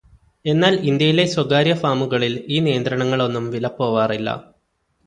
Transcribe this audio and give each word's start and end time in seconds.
എന്നാല് 0.45 0.77
ഇന്ത്യയിലെ 0.81 1.25
സ്വകാര്യ 1.25 1.73
ഫാമുകളില് 1.73 2.41
ഈ 2.47 2.59
നിയന്ത്രണങ്ങള് 2.59 3.23
ഒന്നും 3.23 3.49
വിലപ്പോവാറില്ല. 3.51 4.29